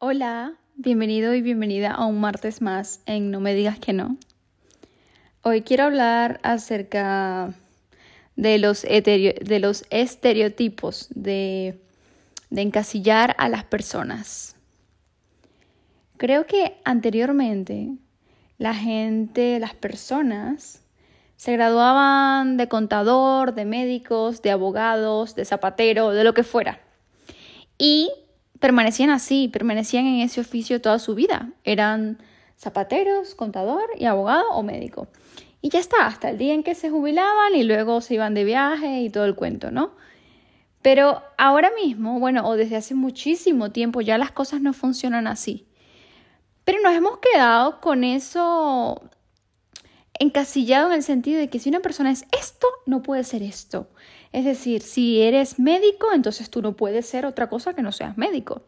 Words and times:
Hola, 0.00 0.54
bienvenido 0.76 1.34
y 1.34 1.42
bienvenida 1.42 1.90
a 1.90 2.06
un 2.06 2.20
martes 2.20 2.62
más 2.62 3.00
en 3.06 3.32
No 3.32 3.40
me 3.40 3.52
digas 3.52 3.80
que 3.80 3.92
no. 3.92 4.16
Hoy 5.42 5.62
quiero 5.62 5.82
hablar 5.82 6.38
acerca 6.44 7.52
de 8.36 8.58
los, 8.58 8.82
de 8.82 9.58
los 9.60 9.84
estereotipos, 9.90 11.08
de, 11.10 11.80
de 12.48 12.62
encasillar 12.62 13.34
a 13.38 13.48
las 13.48 13.64
personas. 13.64 14.54
Creo 16.16 16.46
que 16.46 16.76
anteriormente 16.84 17.88
la 18.56 18.74
gente, 18.74 19.58
las 19.58 19.74
personas, 19.74 20.80
se 21.34 21.54
graduaban 21.54 22.56
de 22.56 22.68
contador, 22.68 23.52
de 23.52 23.64
médicos, 23.64 24.42
de 24.42 24.52
abogados, 24.52 25.34
de 25.34 25.44
zapatero, 25.44 26.10
de 26.10 26.22
lo 26.22 26.34
que 26.34 26.44
fuera. 26.44 26.78
Y 27.78 28.12
permanecían 28.60 29.10
así, 29.10 29.48
permanecían 29.48 30.06
en 30.06 30.20
ese 30.20 30.40
oficio 30.40 30.80
toda 30.80 30.98
su 30.98 31.14
vida. 31.14 31.50
Eran 31.64 32.18
zapateros, 32.58 33.34
contador 33.34 33.84
y 33.96 34.04
abogado 34.04 34.50
o 34.50 34.62
médico. 34.62 35.08
Y 35.60 35.70
ya 35.70 35.80
está, 35.80 36.06
hasta 36.06 36.30
el 36.30 36.38
día 36.38 36.54
en 36.54 36.62
que 36.62 36.74
se 36.74 36.90
jubilaban 36.90 37.54
y 37.54 37.64
luego 37.64 38.00
se 38.00 38.14
iban 38.14 38.34
de 38.34 38.44
viaje 38.44 39.00
y 39.00 39.10
todo 39.10 39.24
el 39.24 39.34
cuento, 39.34 39.70
¿no? 39.70 39.92
Pero 40.82 41.22
ahora 41.36 41.70
mismo, 41.82 42.20
bueno, 42.20 42.46
o 42.46 42.56
desde 42.56 42.76
hace 42.76 42.94
muchísimo 42.94 43.70
tiempo 43.70 44.00
ya 44.00 44.16
las 44.18 44.30
cosas 44.30 44.60
no 44.60 44.72
funcionan 44.72 45.26
así. 45.26 45.66
Pero 46.64 46.80
nos 46.82 46.94
hemos 46.94 47.18
quedado 47.18 47.80
con 47.80 48.04
eso 48.04 49.02
encasillado 50.18 50.88
en 50.88 50.94
el 50.94 51.02
sentido 51.02 51.38
de 51.38 51.48
que 51.48 51.58
si 51.58 51.68
una 51.68 51.80
persona 51.80 52.10
es 52.10 52.24
esto, 52.38 52.66
no 52.86 53.02
puede 53.02 53.24
ser 53.24 53.42
esto. 53.42 53.88
Es 54.32 54.44
decir, 54.44 54.82
si 54.82 55.22
eres 55.22 55.58
médico, 55.58 56.08
entonces 56.14 56.50
tú 56.50 56.62
no 56.62 56.74
puedes 56.74 57.06
ser 57.06 57.24
otra 57.26 57.48
cosa 57.48 57.74
que 57.74 57.82
no 57.82 57.92
seas 57.92 58.18
médico. 58.18 58.62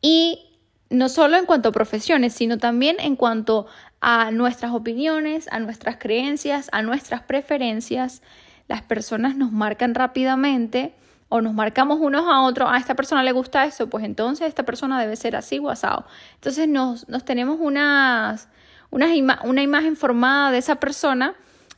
Y 0.00 0.46
no 0.88 1.08
solo 1.08 1.36
en 1.36 1.46
cuanto 1.46 1.70
a 1.70 1.72
profesiones, 1.72 2.32
sino 2.32 2.58
también 2.58 2.96
en 3.00 3.16
cuanto 3.16 3.66
a 4.00 4.30
nuestras 4.30 4.72
opiniones, 4.72 5.48
a 5.50 5.58
nuestras 5.58 5.96
creencias, 5.96 6.68
a 6.72 6.82
nuestras 6.82 7.22
preferencias. 7.22 8.22
Las 8.68 8.82
personas 8.82 9.36
nos 9.36 9.52
marcan 9.52 9.94
rápidamente 9.94 10.94
o 11.28 11.40
nos 11.40 11.54
marcamos 11.54 11.98
unos 12.00 12.24
a 12.28 12.42
otros, 12.42 12.68
a 12.70 12.76
esta 12.76 12.94
persona 12.94 13.22
le 13.24 13.32
gusta 13.32 13.64
eso, 13.64 13.88
pues 13.88 14.04
entonces 14.04 14.46
esta 14.46 14.62
persona 14.62 15.00
debe 15.00 15.16
ser 15.16 15.34
así 15.34 15.58
o. 15.58 16.06
Entonces 16.34 16.68
nos, 16.68 17.08
nos 17.08 17.24
tenemos 17.24 17.58
unas, 17.60 18.48
una 18.90 19.62
imagen 19.62 19.96
formada 19.96 20.50
de 20.50 20.58
esa 20.58 20.76
persona 20.76 21.36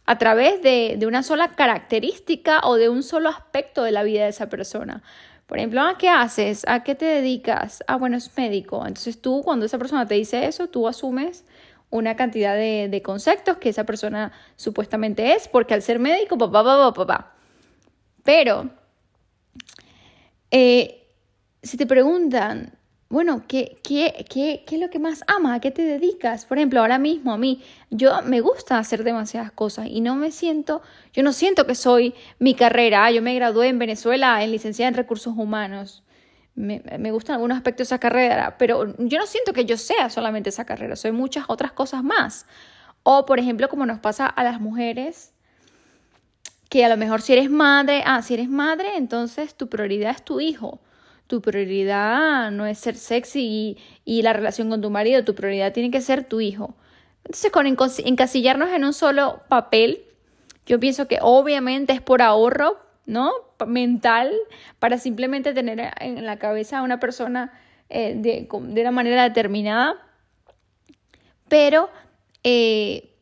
a 0.08 0.16
través 0.16 0.62
de, 0.62 0.98
una 1.06 1.22
sola 1.22 1.48
característica 1.48 2.60
o 2.64 2.76
de 2.76 2.88
un 2.88 3.02
solo 3.02 3.28
aspecto 3.28 3.82
de 3.82 3.92
la 3.92 4.02
vida 4.02 4.22
de 4.22 4.30
esa 4.30 4.48
persona. 4.48 5.02
Por 5.46 5.58
ejemplo, 5.58 5.82
¿a 5.82 5.98
qué 5.98 6.08
haces? 6.08 6.64
¿A 6.66 6.82
qué 6.82 6.94
te 6.94 7.04
dedicas? 7.04 7.84
Ah, 7.86 7.96
bueno, 7.96 8.16
es 8.16 8.34
médico. 8.34 8.86
Entonces 8.86 9.20
tú, 9.20 9.42
cuando 9.44 9.66
esa 9.66 9.76
persona 9.76 10.06
te 10.06 10.14
dice 10.14 10.46
eso, 10.46 10.68
tú 10.68 10.88
asumes 10.88 11.44
una 11.90 12.16
cantidad 12.16 12.56
de, 12.56 13.02
conceptos 13.04 13.58
que 13.58 13.68
esa 13.68 13.84
persona 13.84 14.32
supuestamente 14.56 15.34
es, 15.34 15.46
porque 15.46 15.74
al 15.74 15.82
ser 15.82 15.98
médico, 15.98 16.38
papá, 16.38 16.64
papá, 16.64 16.94
papá. 16.94 17.34
Pero, 18.24 18.70
eh, 20.50 21.06
si 21.62 21.76
te 21.76 21.86
preguntan, 21.86 22.77
bueno, 23.10 23.44
¿qué, 23.48 23.78
qué, 23.82 24.26
qué, 24.28 24.64
qué 24.66 24.74
es 24.74 24.80
lo 24.80 24.90
que 24.90 24.98
más 24.98 25.24
amas? 25.26 25.56
¿A 25.56 25.60
qué 25.60 25.70
te 25.70 25.80
dedicas? 25.80 26.44
Por 26.44 26.58
ejemplo, 26.58 26.80
ahora 26.80 26.98
mismo 26.98 27.32
a 27.32 27.38
mí, 27.38 27.62
yo 27.88 28.20
me 28.22 28.42
gusta 28.42 28.76
hacer 28.76 29.02
demasiadas 29.02 29.50
cosas 29.50 29.86
y 29.88 30.02
no 30.02 30.14
me 30.14 30.30
siento, 30.30 30.82
yo 31.14 31.22
no 31.22 31.32
siento 31.32 31.66
que 31.66 31.74
soy 31.74 32.14
mi 32.38 32.54
carrera. 32.54 33.10
Yo 33.10 33.22
me 33.22 33.34
gradué 33.34 33.68
en 33.68 33.78
Venezuela 33.78 34.42
en 34.44 34.50
licenciada 34.50 34.90
en 34.90 34.94
recursos 34.94 35.34
humanos. 35.38 36.04
Me, 36.54 36.82
me 36.98 37.10
gustan 37.10 37.36
algunos 37.36 37.56
aspectos 37.56 37.88
de 37.88 37.94
esa 37.94 37.98
carrera, 37.98 38.56
pero 38.58 38.94
yo 38.98 39.18
no 39.18 39.26
siento 39.26 39.54
que 39.54 39.64
yo 39.64 39.78
sea 39.78 40.10
solamente 40.10 40.50
esa 40.50 40.66
carrera, 40.66 40.96
soy 40.96 41.12
muchas 41.12 41.44
otras 41.48 41.72
cosas 41.72 42.04
más. 42.04 42.46
O, 43.04 43.24
por 43.24 43.38
ejemplo, 43.38 43.70
como 43.70 43.86
nos 43.86 44.00
pasa 44.00 44.26
a 44.26 44.44
las 44.44 44.60
mujeres, 44.60 45.32
que 46.68 46.84
a 46.84 46.88
lo 46.90 46.98
mejor 46.98 47.22
si 47.22 47.32
eres 47.32 47.48
madre, 47.48 48.02
ah, 48.04 48.20
si 48.20 48.34
eres 48.34 48.50
madre, 48.50 48.96
entonces 48.96 49.54
tu 49.54 49.68
prioridad 49.70 50.10
es 50.10 50.22
tu 50.22 50.40
hijo 50.40 50.80
tu 51.28 51.42
prioridad 51.42 52.50
no 52.50 52.66
es 52.66 52.78
ser 52.78 52.96
sexy 52.96 53.76
y, 54.04 54.22
la 54.22 54.32
relación 54.32 54.70
con 54.70 54.80
tu 54.80 54.90
marido, 54.90 55.24
tu 55.24 55.34
prioridad 55.34 55.72
tiene 55.72 55.90
que 55.90 56.00
ser 56.00 56.24
tu 56.24 56.40
hijo. 56.40 56.74
Entonces, 57.24 57.52
con 57.52 57.66
encasillarnos 57.66 58.70
en 58.70 58.84
un 58.84 58.94
solo 58.94 59.42
papel, 59.48 60.02
yo 60.66 60.80
pienso 60.80 61.06
que 61.06 61.18
obviamente 61.20 61.92
es 61.92 62.00
por 62.00 62.22
ahorro, 62.22 62.78
¿no? 63.04 63.32
Mental, 63.66 64.32
para 64.78 64.98
simplemente 64.98 65.52
tener 65.52 65.92
en 66.00 66.24
la 66.24 66.38
cabeza 66.38 66.78
a 66.78 66.82
una 66.82 66.98
persona 66.98 67.52
eh, 67.90 68.14
de, 68.16 68.48
de, 68.50 68.80
una 68.80 68.90
manera 68.90 69.24
determinada, 69.24 69.96
pero 71.48 71.90
eh, 72.42 73.14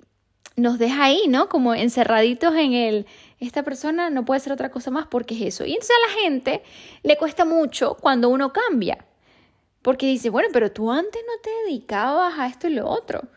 nos 0.57 0.79
deja 0.79 1.05
ahí, 1.05 1.23
¿no? 1.29 1.49
Como 1.49 1.75
encerraditos 1.75 2.55
en 2.55 2.73
el, 2.73 3.07
esta 3.39 3.63
persona 3.63 4.11
no 4.11 4.25
puede 4.25 4.41
ser 4.41 4.53
otra 4.53 4.71
cosa 4.71 4.91
más 4.91 5.07
porque 5.07 5.35
es 5.35 5.55
eso. 5.55 5.65
Y 5.65 5.73
entonces 5.73 5.95
a 5.97 6.09
la 6.09 6.23
gente 6.23 6.63
le 7.03 7.17
cuesta 7.17 7.45
mucho 7.45 7.97
cuando 8.01 8.29
uno 8.31 8.53
cambia. 8.53 9.05
Porque 9.83 10.07
dice, 10.07 10.31
bueno, 10.31 10.49
pero 10.53 10.73
tú 10.73 10.91
antes 10.91 11.23
no 11.27 11.41
te 11.43 11.51
dedicabas 11.65 12.39
a 12.39 12.49
esto 12.49 12.67
y 12.67 12.75
lo 12.75 12.89
otro. 12.89 13.29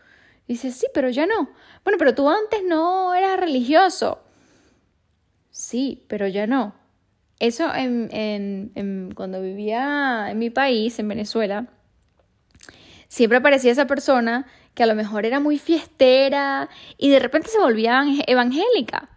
dice, 0.48 0.72
sí, 0.72 0.86
pero 0.92 1.08
ya 1.10 1.26
no. 1.26 1.50
Bueno, 1.84 1.98
pero 1.98 2.14
tú 2.14 2.28
antes 2.28 2.62
no 2.64 3.14
eras 3.14 3.38
religioso. 3.38 4.20
Sí, 5.50 6.04
pero 6.08 6.26
ya 6.26 6.46
no. 6.46 6.74
Eso 7.38 7.70
en, 7.74 9.12
cuando 9.14 9.40
vivía 9.40 10.30
en 10.30 10.38
mi 10.38 10.50
país, 10.50 10.98
en 10.98 11.08
Venezuela, 11.08 11.68
siempre 13.08 13.38
aparecía 13.38 13.72
esa 13.72 13.86
persona 13.86 14.46
que 14.80 14.84
a 14.84 14.86
lo 14.86 14.94
mejor 14.94 15.26
era 15.26 15.40
muy 15.40 15.58
fiestera 15.58 16.70
y 16.96 17.10
de 17.10 17.18
repente 17.18 17.50
se 17.50 17.60
volvía 17.60 18.02
evangélica. 18.26 19.10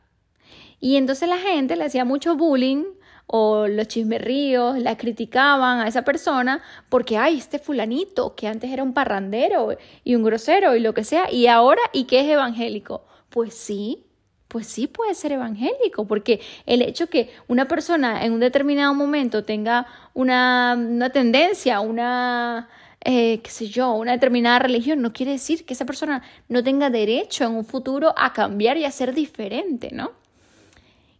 Y 0.81 0.97
entonces 0.97 1.29
la 1.29 1.38
gente 1.38 1.78
le 1.78 1.85
hacía 1.85 2.03
mucho 2.03 2.35
bullying 2.35 2.84
o 3.28 3.68
los 3.68 3.88
chismerríos, 3.88 4.78
la 4.78 4.97
criticaban 4.97 5.79
a 5.79 5.88
esa 5.88 6.02
persona 6.02 6.62
porque, 6.90 7.18
ay, 7.18 7.38
este 7.38 7.59
fulanito 7.59 8.35
que 8.35 8.50
antes 8.50 8.72
era 8.72 8.84
un 8.84 8.94
parrandero 8.94 9.78
y 10.03 10.16
un 10.16 10.23
grosero 10.25 10.75
y 10.75 10.81
lo 10.81 10.94
que 10.94 11.06
sea, 11.06 11.31
y 11.31 11.47
ahora, 11.47 11.81
¿y 11.94 12.03
qué 12.07 12.19
es 12.19 12.28
evangélico? 12.28 13.06
Pues 13.29 13.53
sí, 13.53 14.06
pues 14.50 14.68
sí 14.68 14.88
puede 14.88 15.16
ser 15.16 15.31
evangélico, 15.31 16.06
porque 16.06 16.41
el 16.66 16.81
hecho 16.81 17.07
que 17.07 17.29
una 17.47 17.69
persona 17.69 18.25
en 18.25 18.34
un 18.34 18.41
determinado 18.41 18.94
momento 18.94 19.46
tenga 19.46 19.88
una, 20.13 20.75
una 20.78 21.09
tendencia, 21.09 21.79
una, 21.79 22.68
eh, 23.06 23.41
qué 23.41 23.52
sé 23.52 23.68
yo, 23.68 23.94
una 23.94 24.14
determinada 24.14 24.59
religión, 24.59 25.02
no 25.02 25.12
quiere 25.12 25.34
decir 25.34 25.66
que 25.66 25.74
esa 25.74 25.86
persona 25.86 26.24
no 26.47 26.64
tenga 26.64 26.90
derecho 26.90 27.44
en 27.44 27.52
un 27.52 27.66
futuro 27.66 28.14
a 28.18 28.31
cambiar 28.31 28.78
y 28.78 28.86
a 28.86 28.91
ser 28.91 29.14
diferente, 29.14 29.90
¿no? 29.91 30.12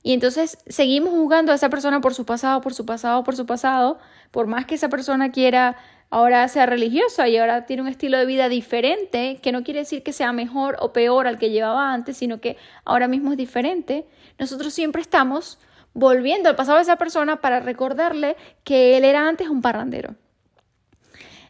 Y 0.02 0.14
entonces 0.14 0.58
seguimos 0.68 1.12
juzgando 1.12 1.52
a 1.52 1.56
esa 1.56 1.70
persona 1.70 2.02
por 2.02 2.14
su 2.14 2.26
pasado, 2.26 2.62
por 2.62 2.74
su 2.74 2.86
pasado, 2.86 3.24
por 3.24 3.36
su 3.36 3.46
pasado, 3.46 4.00
por 4.32 4.48
más 4.48 4.66
que 4.66 4.76
esa 4.76 4.90
persona 4.90 5.32
quiera 5.32 5.78
ahora 6.10 6.48
sea 6.48 6.66
religiosa 6.66 7.28
y 7.28 7.38
ahora 7.38 7.66
tiene 7.66 7.82
un 7.82 7.88
estilo 7.88 8.18
de 8.18 8.26
vida 8.26 8.48
diferente, 8.48 9.40
que 9.42 9.52
no 9.52 9.64
quiere 9.64 9.80
decir 9.80 10.04
que 10.04 10.14
sea 10.14 10.32
mejor 10.32 10.78
o 10.80 10.94
peor 10.94 11.26
al 11.26 11.40
que 11.40 11.50
llevaba 11.50 11.92
antes, 11.92 12.18
sino 12.18 12.40
que 12.40 12.56
ahora 12.86 13.08
mismo 13.08 13.32
es 13.32 13.38
diferente. 13.38 14.06
Nosotros 14.38 14.74
siempre 14.74 15.02
estamos 15.02 15.58
volviendo 15.94 16.50
al 16.50 16.56
pasado 16.56 16.78
de 16.78 16.84
esa 16.84 16.98
persona 16.98 17.42
para 17.42 17.60
recordarle 17.62 18.36
que 18.64 18.96
él 18.98 19.06
era 19.06 19.28
antes 19.28 19.50
un 19.50 19.62
parrandero. 19.62 20.16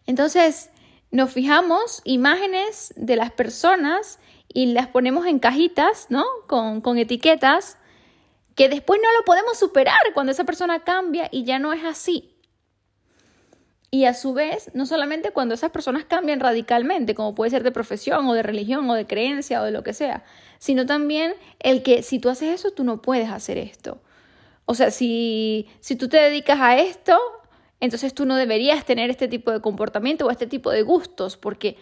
Entonces, 0.06 0.70
nos 1.12 1.32
fijamos 1.32 2.02
imágenes 2.04 2.94
de 2.96 3.16
las 3.16 3.32
personas 3.32 4.20
y 4.48 4.68
las 4.68 4.88
ponemos 4.88 5.26
en 5.26 5.40
cajitas, 5.40 6.08
¿no? 6.10 6.26
Con, 6.48 6.82
con 6.82 6.98
etiquetas 6.98 7.78
que 8.56 8.70
después 8.70 9.00
no 9.04 9.12
lo 9.18 9.26
podemos 9.26 9.58
superar 9.58 9.98
cuando 10.14 10.32
esa 10.32 10.44
persona 10.44 10.84
cambia 10.84 11.28
y 11.32 11.44
ya 11.44 11.60
no 11.60 11.74
es 11.74 11.84
así. 11.84 12.30
Y 13.94 14.06
a 14.06 14.16
su 14.16 14.34
vez, 14.34 14.72
no 14.74 14.88
solamente 14.88 15.32
cuando 15.32 15.54
esas 15.54 15.70
personas 15.70 16.04
cambian 16.06 16.40
radicalmente, 16.40 17.14
como 17.14 17.36
puede 17.36 17.52
ser 17.52 17.62
de 17.62 17.72
profesión 17.72 18.26
o 18.26 18.34
de 18.34 18.42
religión 18.42 18.90
o 18.90 18.96
de 18.96 19.06
creencia 19.06 19.62
o 19.62 19.66
de 19.66 19.72
lo 19.72 19.84
que 19.84 19.94
sea, 19.94 20.24
sino 20.58 20.88
también 20.88 21.36
el 21.60 21.84
que 21.84 22.02
si 22.02 22.18
tú 22.18 22.30
haces 22.30 22.56
eso, 22.60 22.72
tú 22.72 22.84
no 22.84 23.04
puedes 23.04 23.30
hacer 23.30 23.60
esto. 23.60 24.02
O 24.66 24.74
sea, 24.74 24.90
si, 24.90 25.68
si 25.80 25.96
tú 25.96 26.10
te 26.10 26.18
dedicas 26.18 26.60
a 26.60 26.78
esto, 26.78 27.20
entonces 27.80 28.14
tú 28.14 28.26
no 28.26 28.36
deberías 28.36 28.86
tener 28.86 29.10
este 29.10 29.28
tipo 29.28 29.52
de 29.52 29.62
comportamiento 29.62 30.26
o 30.26 30.32
este 30.32 30.48
tipo 30.48 30.72
de 30.72 30.84
gustos, 30.84 31.38
porque 31.38 31.78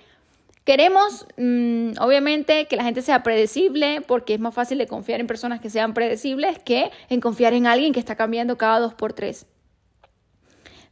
Queremos, 0.63 1.25
mm, 1.37 1.93
obviamente, 1.99 2.67
que 2.67 2.75
la 2.75 2.83
gente 2.83 3.01
sea 3.01 3.23
predecible 3.23 4.01
porque 4.01 4.35
es 4.35 4.39
más 4.39 4.53
fácil 4.53 4.77
de 4.77 4.85
confiar 4.85 5.19
en 5.19 5.25
personas 5.25 5.59
que 5.59 5.71
sean 5.71 5.93
predecibles 5.95 6.59
que 6.59 6.91
en 7.09 7.19
confiar 7.19 7.53
en 7.53 7.65
alguien 7.65 7.93
que 7.93 7.99
está 7.99 8.15
cambiando 8.15 8.57
cada 8.57 8.79
dos 8.79 8.93
por 8.93 9.13
tres. 9.13 9.47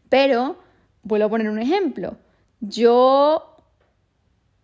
Pero, 0.09 0.57
vuelvo 1.03 1.27
a 1.27 1.29
poner 1.29 1.49
un 1.49 1.59
ejemplo. 1.59 2.17
Yo, 2.61 3.57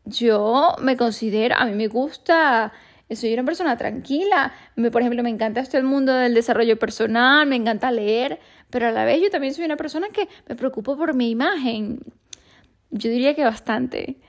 yo 0.06 0.76
me 0.80 0.98
considero, 0.98 1.56
a 1.56 1.66
mí 1.66 1.74
me 1.74 1.88
gusta, 1.88 2.74
soy 3.14 3.34
una 3.34 3.44
persona 3.44 3.78
tranquila. 3.78 4.54
Me, 4.76 4.92
por 4.92 5.02
ejemplo, 5.02 5.22
me 5.24 5.30
encanta 5.30 5.60
esto 5.62 5.78
el 5.78 5.84
mundo 5.84 6.14
del 6.14 6.34
desarrollo 6.34 6.78
personal, 6.80 7.48
me 7.48 7.56
encanta 7.56 7.92
leer, 7.92 8.40
pero 8.70 8.88
a 8.88 8.92
la 8.92 9.06
vez 9.06 9.22
yo 9.22 9.30
también 9.30 9.54
soy 9.54 9.66
una 9.66 9.78
persona 9.78 10.10
que 10.10 10.28
me 10.48 10.56
preocupo 10.56 10.98
por 10.98 11.14
mi 11.14 11.30
imagen 11.30 12.00
Yo 12.92 13.10
diría 13.10 13.36
que 13.36 13.44
bastante. 13.44 14.20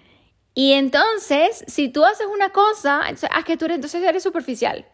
Y 0.55 0.73
entonces, 0.73 1.64
si 1.69 1.88
tú 1.90 2.05
haces 2.05 2.26
una 2.32 2.50
cosa, 2.50 3.02
entonces, 3.02 3.31
ah, 3.32 3.43
que 3.44 3.56
tú 3.56 3.67
entonces 3.67 4.02
eres 4.02 4.23
superficial. 4.23 4.87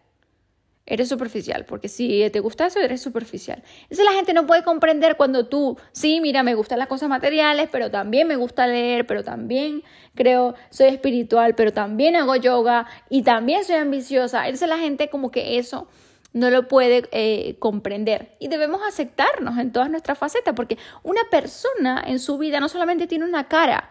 Eres 0.84 1.08
superficial, 1.08 1.64
porque 1.64 1.88
si 1.88 2.28
te 2.32 2.40
gusta 2.40 2.66
eso, 2.66 2.80
eres 2.80 3.00
superficial. 3.00 3.62
Entonces 3.82 4.04
la 4.04 4.12
gente 4.12 4.32
no 4.32 4.46
puede 4.46 4.64
comprender 4.64 5.16
cuando 5.16 5.46
tú, 5.46 5.78
sí, 5.92 6.20
mira, 6.20 6.42
me 6.42 6.54
gustan 6.54 6.80
las 6.80 6.88
cosas 6.88 7.08
materiales, 7.08 7.68
pero 7.70 7.90
también 7.90 8.26
me 8.26 8.34
gusta 8.34 8.66
leer, 8.66 9.06
pero 9.06 9.22
también 9.22 9.84
creo, 10.14 10.54
soy 10.70 10.88
espiritual, 10.88 11.54
pero 11.54 11.72
también 11.72 12.16
hago 12.16 12.34
yoga 12.34 12.86
y 13.08 13.22
también 13.22 13.64
soy 13.64 13.76
ambiciosa. 13.76 14.46
Entonces 14.46 14.68
la 14.68 14.78
gente 14.78 15.08
como 15.08 15.30
que 15.30 15.58
eso 15.58 15.86
no 16.32 16.50
lo 16.50 16.66
puede 16.66 17.08
eh, 17.12 17.56
comprender. 17.60 18.34
Y 18.40 18.48
debemos 18.48 18.80
aceptarnos 18.86 19.58
en 19.58 19.70
todas 19.70 19.88
nuestras 19.88 20.18
facetas, 20.18 20.54
porque 20.54 20.78
una 21.04 21.20
persona 21.30 22.02
en 22.06 22.18
su 22.18 22.38
vida 22.38 22.58
no 22.58 22.68
solamente 22.68 23.06
tiene 23.06 23.24
una 23.24 23.48
cara, 23.48 23.90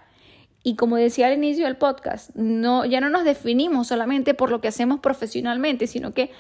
y 0.64 0.76
como 0.76 0.98
decía 0.98 1.28
al 1.28 1.34
inicio 1.34 1.66
del 1.66 1.78
podcast, 1.78 2.36
no, 2.36 2.86
ya 2.86 3.02
no 3.02 3.10
nos 3.10 3.24
definimos 3.24 3.88
solamente 3.88 4.34
por 4.36 4.52
lo 4.52 4.62
que 4.62 4.68
hacemos 4.68 5.00
profesionalmente, 5.00 5.88
sino 5.88 6.14
que 6.14 6.32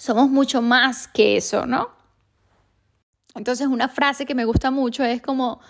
somos 0.00 0.30
mucho 0.30 0.62
más 0.62 1.08
que 1.08 1.36
eso, 1.36 1.66
¿no? 1.66 1.90
Entonces 3.34 3.66
una 3.66 3.86
frase 3.86 4.24
que 4.24 4.34
me 4.34 4.46
gusta 4.46 4.70
mucho 4.70 5.04
es 5.04 5.20
como 5.20 5.60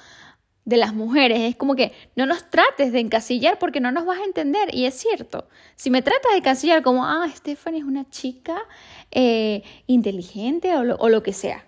de 0.65 0.77
las 0.77 0.95
mujeres, 0.95 1.41
es 1.41 1.57
como 1.57 1.75
que 1.75 1.93
no 2.15 2.27
nos 2.27 2.49
trates 2.49 2.93
de 2.93 3.01
encasillar 3.01 3.59
porque 3.59 3.81
no 3.81 3.91
nos 3.91 4.07
vas 4.07 4.21
a 4.21 4.25
entender. 4.25 4.73
Y 4.73 4.87
es 4.87 4.95
cierto, 4.95 5.49
si 5.75 5.91
me 5.91 6.01
tratas 6.01 6.31
de 6.31 6.39
encasillar 6.39 6.85
como, 6.85 7.05
ah, 7.05 7.27
Stephanie 7.35 7.81
es 7.81 7.85
una 7.85 8.09
chica 8.09 8.57
eh, 9.11 9.65
inteligente 9.89 10.77
o 10.77 10.85
lo, 10.85 10.95
o 10.99 11.09
lo 11.09 11.25
que 11.25 11.33
sea, 11.33 11.65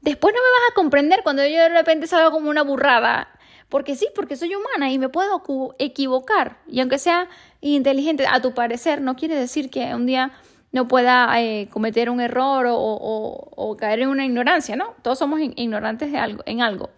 después 0.00 0.34
no 0.34 0.40
me 0.40 0.60
vas 0.60 0.72
a 0.72 0.74
comprender 0.74 1.20
cuando 1.22 1.46
yo 1.46 1.60
de 1.60 1.68
repente 1.68 2.08
salgo 2.08 2.32
como 2.32 2.50
una 2.50 2.62
burrada 2.62 3.28
porque 3.68 3.94
sí, 3.94 4.08
porque 4.12 4.34
soy 4.34 4.56
humana 4.56 4.90
y 4.90 4.98
me 4.98 5.08
puedo 5.08 5.40
equivocar. 5.78 6.58
Y 6.66 6.80
aunque 6.80 6.98
sea 6.98 7.28
inteligente 7.60 8.26
a 8.26 8.42
tu 8.42 8.54
parecer, 8.54 9.00
no 9.00 9.14
quiere 9.14 9.36
decir 9.36 9.70
que 9.70 9.94
un 9.94 10.04
día 10.04 10.32
no 10.72 10.88
pueda 10.88 11.40
eh, 11.40 11.68
cometer 11.70 12.10
un 12.10 12.20
error 12.20 12.66
o, 12.68 13.76
caer 13.78 14.00
en 14.00 14.08
una 14.08 14.24
ignorancia, 14.24 14.74
¿no? 14.76 14.94
Todos 15.02 15.18
somos 15.18 15.40
ignorantes 15.40 16.10
de 16.12 16.18
algo, 16.18 16.42
en 16.46 16.62
algo. 16.62 16.90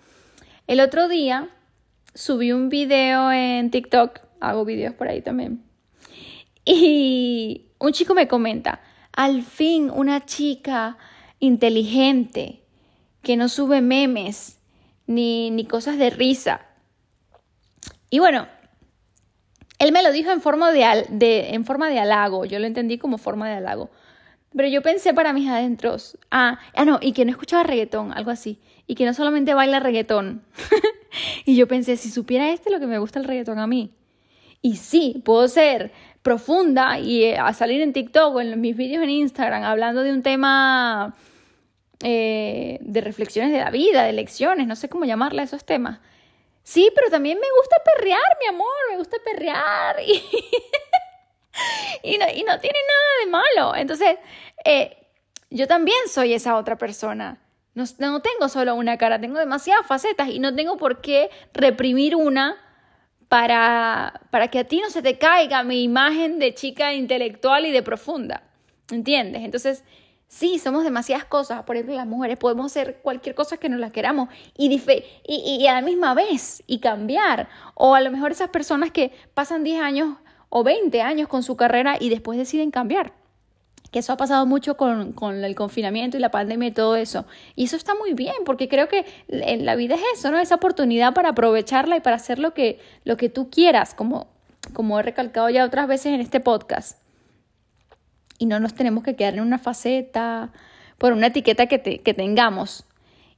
El 0.66 0.80
otro 0.80 1.08
día 1.08 1.48
subí 2.14 2.52
un 2.52 2.68
video 2.68 3.30
en 3.32 3.70
TikTok, 3.70 4.20
hago 4.40 4.64
videos 4.64 4.94
por 4.94 5.08
ahí 5.08 5.20
también, 5.20 5.64
y 6.64 7.66
un 7.78 7.92
chico 7.92 8.14
me 8.14 8.28
comenta, 8.28 8.80
al 9.12 9.42
fin 9.42 9.90
una 9.90 10.24
chica 10.24 10.96
inteligente 11.38 12.62
que 13.22 13.36
no 13.36 13.48
sube 13.48 13.80
memes 13.80 14.60
ni, 15.06 15.50
ni 15.50 15.64
cosas 15.66 15.98
de 15.98 16.10
risa. 16.10 16.60
Y 18.10 18.18
bueno, 18.20 18.46
él 19.78 19.92
me 19.92 20.02
lo 20.02 20.12
dijo 20.12 20.30
en 20.30 20.40
forma 20.40 20.72
de, 20.72 21.06
de, 21.08 21.54
en 21.54 21.64
forma 21.64 21.88
de 21.88 21.98
halago, 21.98 22.44
yo 22.44 22.58
lo 22.58 22.66
entendí 22.66 22.98
como 22.98 23.18
forma 23.18 23.48
de 23.48 23.56
halago. 23.56 23.90
Pero 24.56 24.68
yo 24.68 24.82
pensé 24.82 25.12
para 25.12 25.32
mis 25.32 25.48
adentros, 25.48 26.16
ah, 26.30 26.60
ah, 26.74 26.84
no, 26.84 26.98
y 27.02 27.12
que 27.12 27.24
no 27.24 27.32
escuchaba 27.32 27.64
reggaetón, 27.64 28.12
algo 28.12 28.30
así, 28.30 28.60
y 28.86 28.94
que 28.94 29.04
no 29.04 29.12
solamente 29.12 29.52
baila 29.52 29.80
reggaetón. 29.80 30.42
y 31.44 31.56
yo 31.56 31.66
pensé, 31.66 31.96
si 31.96 32.08
supiera 32.08 32.50
este 32.50 32.70
lo 32.70 32.78
que 32.78 32.86
me 32.86 32.98
gusta 32.98 33.18
el 33.18 33.24
reggaetón 33.24 33.58
a 33.58 33.66
mí. 33.66 33.90
Y 34.62 34.76
sí, 34.76 35.20
puedo 35.24 35.48
ser 35.48 35.92
profunda 36.22 36.98
y 36.98 37.24
eh, 37.24 37.38
a 37.38 37.52
salir 37.52 37.82
en 37.82 37.92
TikTok 37.92 38.34
o 38.34 38.40
en 38.40 38.60
mis 38.60 38.76
vídeos 38.76 39.02
en 39.02 39.10
Instagram 39.10 39.64
hablando 39.64 40.02
de 40.02 40.12
un 40.12 40.22
tema 40.22 41.14
eh, 42.02 42.78
de 42.80 43.00
reflexiones 43.00 43.52
de 43.52 43.58
la 43.58 43.70
vida, 43.70 44.04
de 44.04 44.12
lecciones, 44.12 44.66
no 44.66 44.76
sé 44.76 44.88
cómo 44.88 45.04
llamarle 45.04 45.42
a 45.42 45.44
esos 45.44 45.64
temas. 45.64 46.00
Sí, 46.64 46.90
pero 46.94 47.10
también 47.10 47.38
me 47.38 47.46
gusta 47.58 47.76
perrear, 47.84 48.22
mi 48.40 48.46
amor, 48.46 48.74
me 48.90 48.96
gusta 48.96 49.18
perrear. 49.24 49.96
Y, 52.02 52.18
no, 52.18 52.26
tiene 52.26 52.78
nada 52.88 53.24
de 53.24 53.30
malo. 53.30 53.76
Entonces, 53.76 54.18
eh, 54.64 54.96
yo 55.50 55.68
también 55.68 55.96
soy 56.08 56.34
esa 56.34 56.56
otra 56.56 56.76
persona. 56.76 57.38
No, 57.74 57.84
no, 57.98 58.20
tengo 58.20 58.48
solo 58.48 58.74
una 58.74 58.98
cara, 58.98 59.20
tengo 59.20 59.38
demasiadas 59.38 59.86
facetas 59.86 60.28
y 60.28 60.40
no 60.40 60.54
tengo 60.54 60.76
por 60.76 61.00
qué 61.00 61.30
reprimir 61.52 62.16
una 62.16 62.56
para, 63.28 64.20
para 64.30 64.48
que 64.48 64.58
a 64.58 64.64
ti 64.64 64.80
no 64.80 64.90
se 64.90 65.00
te 65.00 65.16
caiga 65.16 65.62
mi 65.62 65.84
imagen 65.84 66.40
de 66.40 66.54
chica 66.54 66.92
intelectual 66.92 67.66
y 67.66 67.70
de 67.70 67.82
profunda. 67.82 68.42
¿Entiendes? 68.90 69.42
Entonces, 69.42 69.84
Sí, 70.36 70.58
somos 70.58 70.82
demasiadas 70.82 71.24
cosas. 71.24 71.62
Por 71.62 71.76
ejemplo, 71.76 71.94
las 71.94 72.08
mujeres 72.08 72.36
podemos 72.36 72.72
ser 72.72 72.96
cualquier 73.02 73.36
cosa 73.36 73.56
que 73.56 73.68
nos 73.68 73.78
la 73.78 73.90
queramos 73.90 74.28
y, 74.58 74.66
y, 74.66 75.58
y, 75.62 75.66
a 75.68 75.74
la 75.74 75.80
misma 75.80 76.12
vez 76.12 76.64
y 76.66 76.80
cambiar. 76.80 77.48
O 77.74 77.94
a 77.94 78.00
lo 78.00 78.10
mejor 78.10 78.32
esas 78.32 78.48
personas 78.48 78.90
que 78.90 79.12
pasan 79.34 79.62
10 79.62 79.80
años 79.80 80.16
o 80.48 80.64
20 80.64 81.00
años 81.02 81.28
con 81.28 81.44
su 81.44 81.54
carrera 81.54 81.98
y 82.00 82.08
después 82.08 82.36
deciden 82.36 82.72
cambiar. 82.72 83.12
Que 83.92 84.00
eso 84.00 84.12
ha 84.12 84.16
pasado 84.16 84.44
mucho 84.44 84.76
con, 84.76 85.12
con 85.12 85.44
el 85.44 85.54
confinamiento 85.54 86.16
y 86.16 86.20
la 86.20 86.32
pandemia 86.32 86.70
y 86.70 86.72
todo 86.72 86.96
eso. 86.96 87.26
Y 87.54 87.66
eso 87.66 87.76
está 87.76 87.94
muy 87.94 88.12
bien 88.12 88.34
porque 88.44 88.68
creo 88.68 88.88
que 88.88 89.06
en 89.28 89.64
la 89.64 89.76
vida 89.76 89.94
es 89.94 90.02
eso, 90.14 90.32
¿no? 90.32 90.40
Esa 90.40 90.56
oportunidad 90.56 91.14
para 91.14 91.28
aprovecharla 91.28 91.96
y 91.96 92.00
para 92.00 92.16
hacer 92.16 92.40
lo 92.40 92.54
que, 92.54 92.80
lo 93.04 93.16
que 93.16 93.28
tú 93.28 93.50
quieras, 93.50 93.94
como, 93.94 94.26
como 94.72 94.98
he 94.98 95.04
recalcado 95.04 95.48
ya 95.48 95.64
otras 95.64 95.86
veces 95.86 96.06
en 96.06 96.20
este 96.20 96.40
podcast 96.40 97.03
y 98.38 98.46
no 98.46 98.60
nos 98.60 98.74
tenemos 98.74 99.04
que 99.04 99.16
quedar 99.16 99.34
en 99.34 99.40
una 99.40 99.58
faceta 99.58 100.52
por 100.98 101.12
una 101.12 101.28
etiqueta 101.28 101.66
que, 101.66 101.78
tengamos. 101.78 102.84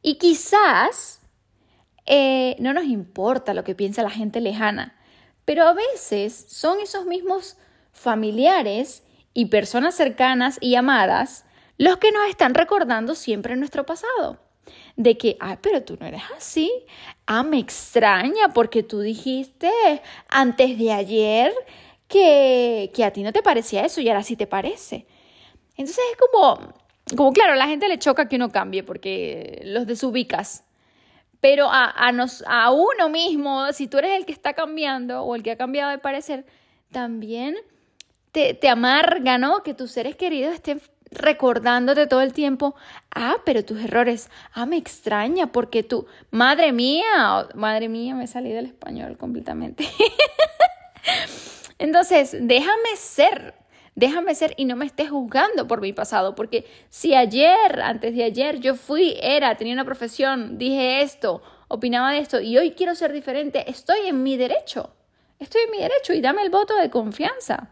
Y 0.03 0.17
quizás 0.17 1.21
eh, 2.07 2.57
no 2.59 2.73
nos 2.73 2.85
importa 2.85 3.55
lo 3.55 3.65
que 3.65 3.75
piensa 3.75 4.03
la 4.03 4.11
gente 4.11 4.41
lejana, 4.41 4.95
pero 5.45 5.65
a 5.65 5.73
veces 5.73 6.47
son 6.49 6.81
esos 6.81 7.07
mismos 7.07 7.57
familiares 7.93 9.03
y 9.35 9.47
personas 9.47 9.95
cercanas 9.95 10.59
y 10.61 10.75
amadas 10.77 11.45
los 11.79 11.99
que 11.99 12.11
nos 12.13 12.29
están 12.29 12.55
recordando 12.55 13.15
siempre 13.15 13.57
nuestro 13.57 13.85
pasado. 13.85 14.39
De 14.97 15.17
que, 15.17 15.37
ay, 15.41 15.59
pero 15.61 15.83
tú 15.83 15.97
no 16.01 16.07
eres 16.07 16.23
así. 16.37 16.73
Ah, 17.27 17.43
me 17.43 17.59
extraña 17.59 18.49
porque 18.55 18.83
tú 18.83 19.01
dijiste 19.01 19.71
antes 20.29 20.79
de 20.79 20.93
ayer 20.93 21.53
que, 22.09 22.91
a 23.05 23.11
ti 23.11 23.23
no 23.23 23.33
te 23.33 23.43
parecía 23.43 23.85
eso 23.85 24.01
y 24.01 24.09
ahora 24.09 24.23
sí 24.23 24.37
te 24.37 24.47
parece. 24.47 25.07
Entonces 25.77 26.05
es 26.13 26.19
como, 26.19 26.75
como 27.17 27.33
claro, 27.33 27.53
a 27.53 27.57
la 27.57 27.67
gente 27.67 27.89
le 27.89 27.99
choca 27.99 28.29
que 28.29 28.37
uno 28.37 28.51
cambie 28.51 28.83
porque 28.83 29.61
los 29.65 29.87
desubicas. 29.87 30.65
Pero 31.41 31.69
a, 31.71 31.91
a, 31.91 32.13
nos, 32.13 32.43
a 32.47 32.71
uno 32.71 33.09
mismo, 33.09 33.73
si 33.73 33.89
tú 33.89 33.99
eres 33.99 34.17
el 34.17 34.27
que 34.27 34.33
está 34.33 34.55
cambiando 34.55 35.23
o 35.23 35.35
el 35.35 35.43
que 35.43 35.51
ha 35.53 35.57
cambiado 35.57 35.91
de 35.91 35.99
parecer, 35.99 36.47
también 36.91 37.57
te, 38.33 38.55
te 38.55 38.69
amarga, 38.69 39.39
¿no? 39.39 39.63
Que 39.63 39.75
tus 39.75 39.91
seres 39.91 40.17
queridos 40.17 40.55
estén 40.55 40.81
recordándote 41.11 42.07
todo 42.07 42.21
el 42.21 42.33
tiempo, 42.33 42.75
ah, 43.15 43.37
pero 43.45 43.65
tus 43.65 43.81
errores, 43.81 44.31
ah, 44.53 44.67
me 44.67 44.77
extraña 44.77 45.53
porque 45.53 45.83
tú, 45.83 46.07
madre 46.31 46.73
mía, 46.73 47.49
madre 47.55 47.89
mía, 47.89 48.15
me 48.15 48.27
salí 48.27 48.53
del 48.53 48.67
español 48.67 49.17
completamente. 49.17 49.89
Entonces, 51.79 52.37
déjame 52.41 52.97
ser, 52.97 53.55
déjame 53.95 54.35
ser 54.35 54.55
y 54.57 54.65
no 54.65 54.77
me 54.77 54.87
estés 54.87 55.11
juzgando 55.11 55.67
por 55.67 55.81
mi 55.81 55.93
pasado, 55.93 56.35
porque 56.35 56.67
si 56.89 57.15
ayer, 57.15 57.81
antes 57.83 58.15
de 58.15 58.25
ayer, 58.25 58.61
yo 58.61 58.75
fui, 58.75 59.17
era, 59.21 59.57
tenía 59.57 59.75
una 59.75 59.85
profesión, 59.85 60.59
dije 60.59 61.03
esto, 61.03 61.43
opinaba 61.69 62.13
de 62.13 62.19
esto 62.19 62.41
y 62.41 62.57
hoy 62.57 62.73
quiero 62.73 62.95
ser 62.95 63.13
diferente, 63.13 63.69
estoy 63.69 64.07
en 64.07 64.23
mi 64.23 64.37
derecho, 64.37 64.95
estoy 65.39 65.63
en 65.63 65.71
mi 65.71 65.79
derecho 65.79 66.13
y 66.15 66.21
dame 66.21 66.43
el 66.43 66.51
voto 66.51 66.75
de 66.77 66.91
confianza. 66.91 67.71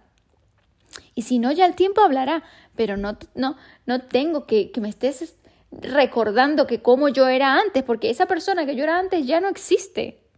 Y 1.14 1.22
si 1.22 1.38
no, 1.38 1.50
ya 1.52 1.66
el 1.66 1.74
tiempo 1.74 2.02
hablará, 2.02 2.42
pero 2.76 2.96
no, 2.96 3.16
no, 3.34 3.56
no 3.86 4.00
tengo 4.02 4.46
que, 4.46 4.70
que 4.70 4.80
me 4.80 4.88
estés 4.88 5.36
recordando 5.70 6.66
que 6.66 6.82
como 6.82 7.08
yo 7.08 7.26
era 7.26 7.58
antes, 7.58 7.82
porque 7.82 8.10
esa 8.10 8.26
persona 8.26 8.66
que 8.66 8.76
yo 8.76 8.84
era 8.84 8.98
antes 8.98 9.26
ya 9.26 9.40
no 9.40 9.48
existe, 9.48 10.28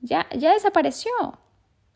ya, 0.00 0.26
ya 0.36 0.52
desapareció. 0.52 1.10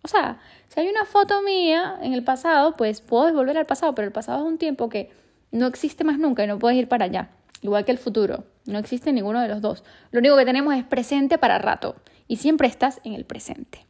O 0.06 0.08
sea, 0.08 0.38
si 0.68 0.78
hay 0.78 0.88
una 0.88 1.04
foto 1.04 1.42
mía 1.42 1.98
en 2.00 2.12
el 2.12 2.22
pasado, 2.22 2.76
pues 2.76 3.00
puedo 3.00 3.32
volver 3.34 3.58
al 3.58 3.66
pasado, 3.66 3.92
pero 3.96 4.06
el 4.06 4.12
pasado 4.12 4.38
es 4.38 4.44
un 4.44 4.56
tiempo 4.56 4.88
que 4.88 5.10
no 5.50 5.66
existe 5.66 6.04
más 6.04 6.16
nunca 6.16 6.44
y 6.44 6.46
no 6.46 6.60
puedes 6.60 6.78
ir 6.78 6.86
para 6.86 7.06
allá. 7.06 7.30
Igual 7.60 7.84
que 7.84 7.90
el 7.90 7.98
futuro. 7.98 8.44
No 8.66 8.78
existe 8.78 9.12
ninguno 9.12 9.40
de 9.40 9.48
los 9.48 9.60
dos. 9.60 9.82
Lo 10.12 10.20
único 10.20 10.36
que 10.36 10.44
tenemos 10.44 10.76
es 10.76 10.84
presente 10.84 11.38
para 11.38 11.58
rato. 11.58 11.96
Y 12.28 12.36
siempre 12.36 12.68
estás 12.68 13.00
en 13.02 13.14
el 13.14 13.24
presente. 13.24 13.84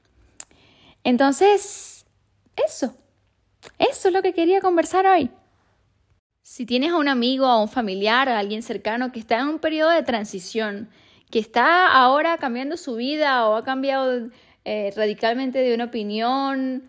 Entonces, 1.04 2.06
eso. 2.64 2.96
Eso 3.78 4.08
es 4.08 4.14
lo 4.14 4.22
que 4.22 4.32
quería 4.32 4.62
conversar 4.62 5.04
hoy. 5.06 5.28
Si 6.40 6.64
tienes 6.64 6.92
a 6.92 6.96
un 6.96 7.08
amigo, 7.08 7.44
a 7.44 7.60
un 7.60 7.68
familiar, 7.68 8.30
a 8.30 8.38
alguien 8.38 8.62
cercano 8.62 9.12
que 9.12 9.18
está 9.18 9.38
en 9.38 9.48
un 9.48 9.58
periodo 9.58 9.90
de 9.90 10.02
transición, 10.02 10.88
que 11.30 11.40
está 11.40 11.88
ahora 11.88 12.38
cambiando 12.38 12.78
su 12.78 12.94
vida 12.94 13.46
o 13.46 13.56
ha 13.56 13.64
cambiado 13.64 14.30
eh, 14.68 14.92
radicalmente 14.96 15.60
de 15.60 15.72
una 15.76 15.84
opinión, 15.84 16.82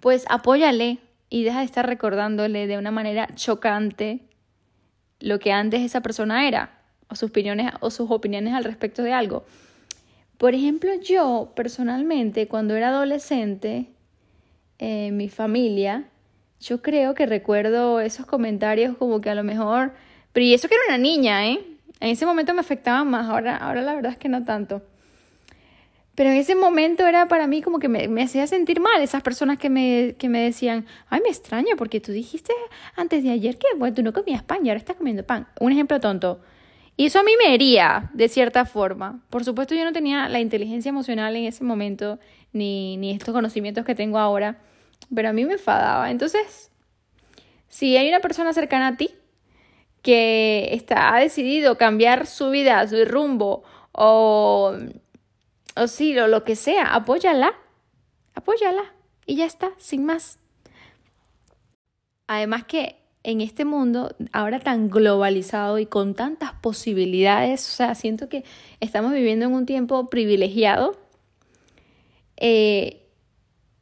pues 0.00 0.24
apóyale 0.28 0.98
y 1.28 1.44
deja 1.44 1.60
de 1.60 1.64
estar 1.64 1.86
recordándole 1.86 2.66
de 2.66 2.76
una 2.76 2.90
manera 2.90 3.28
chocante 3.36 4.18
lo 5.20 5.38
que 5.38 5.52
antes 5.52 5.82
esa 5.82 6.00
persona 6.00 6.48
era 6.48 6.80
o 7.08 7.14
sus 7.14 7.30
opiniones 7.30 7.72
o 7.78 7.92
sus 7.92 8.10
opiniones 8.10 8.52
al 8.52 8.64
respecto 8.64 9.04
de 9.04 9.12
algo. 9.12 9.44
Por 10.38 10.56
ejemplo, 10.56 10.90
yo 11.00 11.52
personalmente, 11.54 12.48
cuando 12.48 12.74
era 12.74 12.88
adolescente, 12.88 13.86
en 14.80 15.16
mi 15.16 15.28
familia, 15.28 16.06
yo 16.58 16.82
creo 16.82 17.14
que 17.14 17.26
recuerdo 17.26 18.00
esos 18.00 18.26
comentarios 18.26 18.96
como 18.96 19.20
que 19.20 19.30
a 19.30 19.36
lo 19.36 19.44
mejor, 19.44 19.92
pero 20.32 20.46
y 20.46 20.52
eso 20.52 20.66
que 20.66 20.74
era 20.74 20.84
una 20.88 20.98
niña, 20.98 21.46
¿eh? 21.46 21.60
En 22.00 22.08
ese 22.08 22.26
momento 22.26 22.54
me 22.54 22.60
afectaba 22.60 23.04
más, 23.04 23.28
ahora, 23.28 23.56
ahora 23.56 23.82
la 23.82 23.94
verdad 23.94 24.10
es 24.10 24.18
que 24.18 24.28
no 24.28 24.44
tanto. 24.44 24.82
Pero 26.20 26.32
en 26.32 26.36
ese 26.36 26.54
momento 26.54 27.06
era 27.06 27.28
para 27.28 27.46
mí 27.46 27.62
como 27.62 27.78
que 27.78 27.88
me, 27.88 28.22
hacía 28.22 28.46
sentir 28.46 28.78
mal 28.78 29.00
esas 29.00 29.22
personas 29.22 29.56
que 29.56 29.70
me, 29.70 30.16
que 30.18 30.28
me 30.28 30.42
decían, 30.42 30.84
ay, 31.08 31.22
me 31.22 31.30
extraño 31.30 31.76
porque 31.78 31.98
tú 31.98 32.12
dijiste 32.12 32.52
antes 32.94 33.24
de 33.24 33.30
ayer 33.30 33.56
que 33.56 33.66
bueno, 33.78 33.94
tú 33.94 34.02
no 34.02 34.12
comías 34.12 34.42
pan 34.42 34.58
y 34.62 34.68
ahora 34.68 34.80
estás 34.80 34.96
comiendo 34.96 35.24
pan. 35.24 35.48
Un 35.60 35.72
ejemplo 35.72 35.98
tonto. 35.98 36.42
Y 36.94 37.06
eso 37.06 37.20
a 37.20 37.22
mí 37.22 37.32
me 37.42 37.54
hería 37.54 38.10
de 38.12 38.28
cierta 38.28 38.66
forma. 38.66 39.24
Por 39.30 39.46
supuesto 39.46 39.74
yo 39.74 39.82
no 39.82 39.94
tenía 39.94 40.28
la 40.28 40.40
inteligencia 40.40 40.90
emocional 40.90 41.34
en 41.36 41.46
ese 41.46 41.64
momento 41.64 42.18
ni, 42.52 42.98
ni 42.98 43.12
estos 43.12 43.32
conocimientos 43.32 43.86
que 43.86 43.94
tengo 43.94 44.18
ahora, 44.18 44.58
pero 45.14 45.30
a 45.30 45.32
mí 45.32 45.46
me 45.46 45.54
enfadaba. 45.54 46.10
Entonces, 46.10 46.70
si 47.68 47.96
hay 47.96 48.10
una 48.10 48.20
persona 48.20 48.52
cercana 48.52 48.88
a 48.88 48.96
ti 48.98 49.08
que 50.02 50.68
está, 50.72 51.14
ha 51.14 51.18
decidido 51.18 51.78
cambiar 51.78 52.26
su 52.26 52.50
vida, 52.50 52.86
su 52.86 53.06
rumbo 53.06 53.62
o 53.92 54.76
o 55.76 55.86
sí, 55.86 56.18
o 56.18 56.28
lo 56.28 56.44
que 56.44 56.56
sea, 56.56 56.94
apóyala, 56.94 57.54
apóyala 58.34 58.94
y 59.26 59.36
ya 59.36 59.46
está, 59.46 59.72
sin 59.78 60.04
más. 60.04 60.38
Además 62.26 62.64
que 62.64 62.96
en 63.22 63.40
este 63.40 63.64
mundo 63.64 64.14
ahora 64.32 64.60
tan 64.60 64.88
globalizado 64.88 65.78
y 65.78 65.86
con 65.86 66.14
tantas 66.14 66.52
posibilidades, 66.54 67.68
o 67.68 67.72
sea, 67.72 67.94
siento 67.94 68.28
que 68.28 68.44
estamos 68.80 69.12
viviendo 69.12 69.46
en 69.46 69.52
un 69.52 69.66
tiempo 69.66 70.08
privilegiado. 70.08 70.98
Eh, 72.36 73.00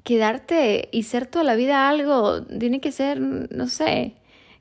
quedarte 0.02 0.88
y 0.90 1.02
ser 1.02 1.26
toda 1.26 1.44
la 1.44 1.54
vida 1.54 1.88
algo 1.88 2.42
tiene 2.42 2.80
que 2.80 2.92
ser, 2.92 3.20
no 3.20 3.68
sé, 3.68 4.14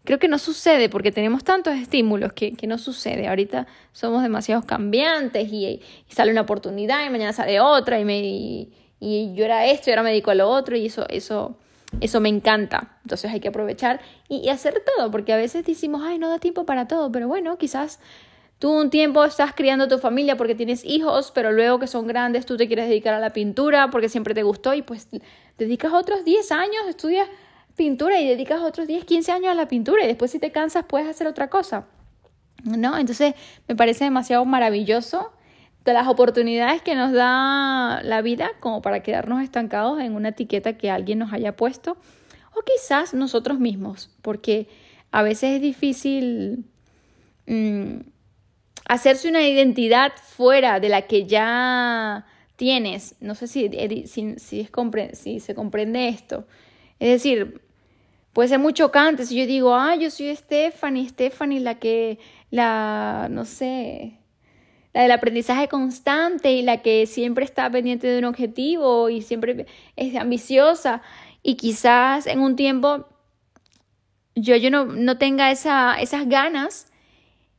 creo 0.07 0.19
que 0.19 0.29
no 0.29 0.39
sucede 0.39 0.87
porque 0.87 1.11
tenemos 1.11 1.43
tantos 1.43 1.75
estímulos 1.75 2.31
que, 2.31 2.55
no 2.65 2.77
sucede. 2.77 3.27
Ahorita 3.27 3.67
somos 3.91 4.23
demasiado 4.23 4.61
cambiantes 4.61 5.51
y, 5.51 5.81
sale 6.07 6.31
una 6.31 6.41
oportunidad 6.41 7.05
y 7.05 7.09
mañana 7.09 7.33
sale 7.33 7.59
otra 7.59 7.99
y, 7.99 8.05
me, 8.05 8.19
y, 8.21 9.33
yo 9.35 9.43
era 9.43 9.65
esto 9.65 9.89
y 9.89 9.91
ahora 9.91 10.03
me 10.03 10.11
dedico 10.11 10.31
a 10.31 10.35
lo 10.35 10.49
otro 10.49 10.77
y 10.77 10.85
eso, 10.85 11.05
eso, 11.09 11.57
eso 11.99 12.21
me 12.21 12.29
encanta. 12.29 12.97
Entonces 13.03 13.29
hay 13.29 13.41
que 13.41 13.49
aprovechar 13.49 13.99
y, 14.29 14.47
hacer 14.47 14.81
todo 14.95 15.11
porque 15.11 15.33
a 15.33 15.35
veces 15.35 15.65
decimos, 15.65 16.01
ay, 16.05 16.19
no 16.19 16.29
da 16.29 16.39
tiempo 16.39 16.65
para 16.65 16.87
todo, 16.87 17.11
pero 17.11 17.27
bueno, 17.27 17.57
quizás 17.57 17.99
tú 18.59 18.71
un 18.71 18.89
tiempo 18.89 19.25
estás 19.25 19.53
criando 19.53 19.89
tu 19.89 19.97
familia 19.97 20.37
porque 20.37 20.55
tienes 20.55 20.85
hijos, 20.85 21.33
pero 21.35 21.51
luego 21.51 21.79
que 21.79 21.87
son 21.87 22.07
grandes 22.07 22.45
tú 22.45 22.55
te 22.55 22.67
quieres 22.67 22.87
dedicar 22.87 23.13
a 23.13 23.19
la 23.19 23.33
pintura 23.33 23.89
porque 23.89 24.07
siempre 24.07 24.33
te 24.33 24.43
gustó 24.43 24.73
y 24.73 24.83
pues 24.83 25.09
dedicas 25.57 25.91
otros 25.91 26.23
10 26.23 26.49
años, 26.53 26.87
estudias 26.87 27.27
pintura 27.77 28.19
y 28.19 28.27
dedicas 28.27 28.61
otros 28.61 28.87
10, 28.87 29.05
15 29.05 29.31
años 29.31 29.51
a 29.51 29.53
la 29.53 29.69
pintura 29.69 30.03
y 30.03 30.07
después 30.07 30.31
si 30.31 30.39
te 30.39 30.51
cansas 30.51 30.83
puedes 30.85 31.07
hacer 31.07 31.27
otra 31.27 31.49
cosa. 31.49 31.87
¿No? 32.65 32.97
Entonces 32.97 33.35
me 33.69 33.75
parece 33.75 34.03
demasiado 34.03 34.43
maravilloso 34.43 35.31
las 35.93 36.07
oportunidades 36.07 36.81
que 36.81 36.95
nos 36.95 37.11
da 37.13 38.01
la 38.03 38.21
vida 38.21 38.51
como 38.59 38.81
para 38.81 39.01
quedarnos 39.01 39.43
estancados 39.43 39.99
en 39.99 40.15
una 40.15 40.29
etiqueta 40.29 40.77
que 40.77 40.89
alguien 40.89 41.19
nos 41.19 41.33
haya 41.33 41.55
puesto 41.55 41.97
o 42.53 42.61
quizás 42.61 43.13
nosotros 43.13 43.59
mismos, 43.59 44.09
porque 44.21 44.67
a 45.11 45.21
veces 45.21 45.55
es 45.55 45.61
difícil 45.61 46.65
mm, 47.45 47.99
hacerse 48.85 49.29
una 49.29 49.47
identidad 49.47 50.11
fuera 50.21 50.79
de 50.79 50.89
la 50.89 51.03
que 51.03 51.25
ya 51.25 52.25
tienes. 52.55 53.15
No 53.19 53.35
sé 53.35 53.47
si, 53.47 53.69
si 54.07 55.39
se 55.39 55.55
comprende 55.55 56.07
esto. 56.07 56.47
Es 56.99 57.09
decir, 57.09 57.61
puede 58.37 58.49
ser 58.49 58.59
muy 58.59 58.73
chocante. 58.73 59.25
Si 59.25 59.35
yo 59.35 59.47
digo, 59.47 59.73
ah, 59.73 59.95
yo 59.95 60.11
soy 60.11 60.35
Stephanie, 60.35 61.09
Stephanie 61.09 61.59
la 61.59 61.79
que, 61.79 62.19
la, 62.51 63.29
no 63.31 63.45
sé, 63.45 64.19
la 64.93 65.01
del 65.01 65.09
aprendizaje 65.09 65.67
constante 65.67 66.51
y 66.51 66.61
la 66.61 66.83
que 66.83 67.07
siempre 67.07 67.43
está 67.43 67.67
pendiente 67.71 68.05
de 68.05 68.19
un 68.19 68.25
objetivo 68.25 69.09
y 69.09 69.23
siempre 69.23 69.65
es 69.95 70.15
ambiciosa 70.15 71.01
y 71.41 71.55
quizás 71.55 72.27
en 72.27 72.39
un 72.39 72.55
tiempo 72.55 73.07
yo, 74.35 74.55
yo 74.55 74.69
no, 74.69 74.85
no 74.85 75.17
tenga 75.17 75.49
esa, 75.49 75.99
esas 75.99 76.29
ganas. 76.29 76.91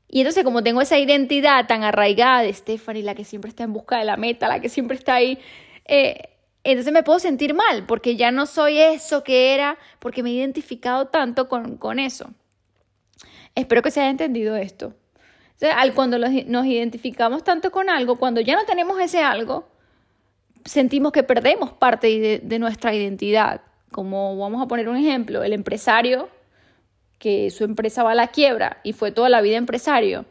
Y 0.06 0.20
entonces 0.20 0.44
como 0.44 0.62
tengo 0.62 0.80
esa 0.80 0.96
identidad 0.96 1.66
tan 1.66 1.82
arraigada 1.82 2.42
de 2.42 2.54
Stephanie, 2.54 3.02
la 3.02 3.16
que 3.16 3.24
siempre 3.24 3.48
está 3.48 3.64
en 3.64 3.72
busca 3.72 3.98
de 3.98 4.04
la 4.04 4.16
meta, 4.16 4.46
la 4.46 4.60
que 4.60 4.68
siempre 4.68 4.96
está 4.96 5.16
ahí, 5.16 5.40
eh, 5.86 6.37
entonces 6.64 6.92
me 6.92 7.02
puedo 7.02 7.18
sentir 7.18 7.54
mal 7.54 7.86
porque 7.86 8.16
ya 8.16 8.30
no 8.30 8.46
soy 8.46 8.78
eso 8.78 9.24
que 9.24 9.54
era, 9.54 9.78
porque 9.98 10.22
me 10.22 10.30
he 10.30 10.34
identificado 10.34 11.06
tanto 11.06 11.48
con, 11.48 11.98
eso. 11.98 12.30
Espero 13.54 13.82
que 13.82 13.90
se 13.90 14.00
haya 14.00 14.10
entendido 14.10 14.56
esto. 14.56 14.94
al, 15.74 15.94
cuando 15.94 16.18
nos 16.18 16.66
identificamos 16.66 17.44
tanto 17.44 17.70
con 17.70 17.88
algo, 17.88 18.16
cuando 18.16 18.40
ya 18.40 18.54
no 18.54 18.64
tenemos 18.64 19.00
ese 19.00 19.22
algo, 19.22 19.68
sentimos 20.64 21.12
que 21.12 21.22
perdemos 21.22 21.72
parte 21.72 22.06
de, 22.18 22.40
de 22.42 22.58
nuestra 22.58 22.94
identidad. 22.94 23.62
Como 23.90 24.36
vamos 24.36 24.62
a 24.62 24.68
poner 24.68 24.88
un 24.88 24.96
ejemplo, 24.96 25.42
el 25.42 25.52
empresario 25.52 26.28
que 27.18 27.50
su 27.50 27.64
empresa 27.64 28.02
va 28.02 28.12
a 28.12 28.14
la 28.14 28.28
quiebra 28.28 28.78
y 28.84 28.92
fue 28.92 29.10
toda 29.10 29.28
la 29.28 29.40
vida 29.40 29.56
empresario 29.56 30.26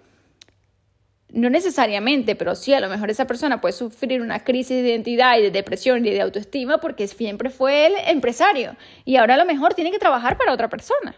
no 1.30 1.50
necesariamente, 1.50 2.36
pero 2.36 2.56
sí, 2.56 2.74
a 2.74 2.80
lo 2.80 2.90
mejor 2.90 3.10
esa 3.10 3.28
persona 3.28 3.60
puede 3.60 3.74
sufrir 3.74 4.22
una 4.22 4.44
crisis 4.44 4.82
de 4.82 4.90
identidad 4.90 5.38
y 5.38 5.42
de 5.42 5.52
depresión 5.52 6.06
y 6.06 6.10
de 6.10 6.22
autoestima 6.22 6.80
porque 6.80 7.08
siempre 7.08 7.50
fue 7.50 7.88
el 7.88 7.94
empresario 8.08 8.78
y 9.04 9.18
ahora 9.18 9.34
a 9.34 9.38
lo 9.38 9.46
mejor 9.46 9.74
tiene 9.74 9.92
que 9.92 10.00
trabajar 10.00 10.38
para 10.38 10.54
otra 10.54 10.70
persona. 10.70 11.16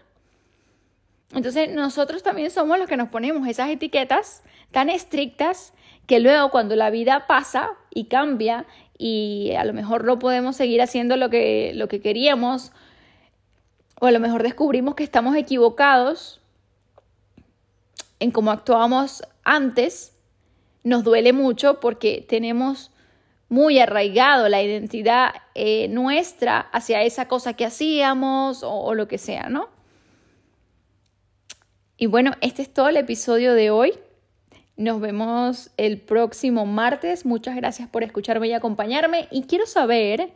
Entonces 1.32 1.70
nosotros 1.70 2.24
también 2.24 2.50
somos 2.50 2.78
los 2.78 2.88
que 2.88 2.96
nos 2.96 3.08
ponemos 3.08 3.46
esas 3.46 3.70
etiquetas 3.70 4.42
tan 4.72 4.88
estrictas 4.88 5.72
que 6.06 6.18
luego 6.18 6.50
cuando 6.50 6.74
la 6.74 6.90
vida 6.90 7.28
pasa 7.28 7.70
y 7.90 8.06
cambia 8.06 8.66
y 8.98 9.52
a 9.56 9.64
lo 9.64 9.72
mejor 9.72 10.04
no 10.04 10.18
podemos 10.18 10.56
seguir 10.56 10.82
haciendo 10.82 11.16
lo 11.16 11.30
que, 11.30 11.70
lo 11.74 11.86
que 11.86 12.00
queríamos 12.00 12.72
o 14.00 14.06
a 14.06 14.10
lo 14.10 14.18
mejor 14.18 14.42
descubrimos 14.42 14.96
que 14.96 15.04
estamos 15.04 15.36
equivocados 15.36 16.40
en 18.18 18.32
cómo 18.32 18.50
actuábamos 18.50 19.22
antes, 19.50 20.16
nos 20.84 21.04
duele 21.04 21.32
mucho 21.32 21.80
porque 21.80 22.24
tenemos 22.28 22.90
muy 23.48 23.80
arraigado 23.80 24.48
la 24.48 24.62
identidad 24.62 25.32
eh, 25.54 25.88
nuestra 25.88 26.60
hacia 26.60 27.02
esa 27.02 27.26
cosa 27.26 27.54
que 27.54 27.66
hacíamos 27.66 28.62
o, 28.62 28.70
o 28.72 28.94
lo 28.94 29.08
que 29.08 29.18
sea, 29.18 29.48
¿no? 29.48 29.68
Y 31.96 32.06
bueno, 32.06 32.32
este 32.40 32.62
es 32.62 32.72
todo 32.72 32.88
el 32.88 32.96
episodio 32.96 33.52
de 33.52 33.70
hoy. 33.70 33.92
Nos 34.76 35.00
vemos 35.00 35.70
el 35.76 36.00
próximo 36.00 36.64
martes. 36.64 37.26
Muchas 37.26 37.56
gracias 37.56 37.88
por 37.88 38.04
escucharme 38.04 38.48
y 38.48 38.52
acompañarme. 38.52 39.28
Y 39.30 39.42
quiero 39.42 39.66
saber 39.66 40.32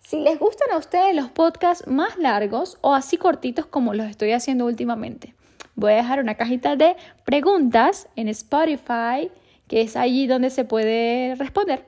si 0.00 0.20
les 0.20 0.38
gustan 0.38 0.70
a 0.72 0.78
ustedes 0.78 1.14
los 1.14 1.30
podcasts 1.30 1.86
más 1.86 2.16
largos 2.16 2.78
o 2.80 2.94
así 2.94 3.18
cortitos 3.18 3.66
como 3.66 3.94
los 3.94 4.08
estoy 4.08 4.32
haciendo 4.32 4.64
últimamente. 4.64 5.34
Voy 5.78 5.92
a 5.92 5.96
dejar 5.96 6.18
una 6.18 6.34
cajita 6.34 6.74
de 6.74 6.96
preguntas 7.24 8.08
en 8.16 8.26
Spotify, 8.26 9.30
que 9.68 9.82
es 9.82 9.94
allí 9.94 10.26
donde 10.26 10.50
se 10.50 10.64
puede 10.64 11.36
responder. 11.36 11.84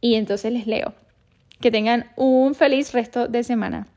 Y 0.00 0.14
entonces 0.14 0.52
les 0.52 0.68
leo. 0.68 0.94
Que 1.60 1.72
tengan 1.72 2.12
un 2.14 2.54
feliz 2.54 2.92
resto 2.92 3.26
de 3.26 3.42
semana. 3.42 3.88